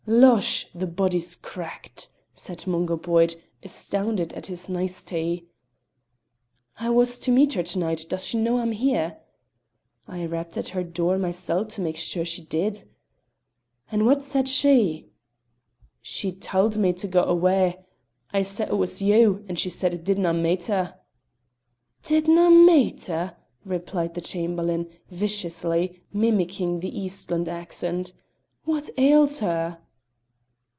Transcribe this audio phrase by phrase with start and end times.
[0.07, 0.65] "Losh!
[0.75, 5.45] the body's cracked," said Mungo Boyd, astounded at this nicety.
[6.77, 9.19] "I was to meet her to night; does she know I'm here?"
[10.07, 12.83] "I rapped at her door mysel' to mak' sure she did."
[13.89, 15.11] "And what said she?"
[16.01, 17.75] "She tauld me to gae awa'.
[18.33, 20.95] I said it was you, and she said it didna maitter."
[22.03, 28.11] "Didna maitter!" repeated the Chamberlain, viciously, mimicking the eastland accent.
[28.65, 29.77] "What ails her?"